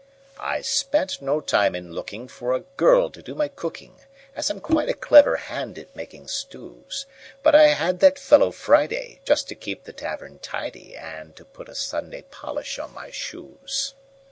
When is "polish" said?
12.23-12.79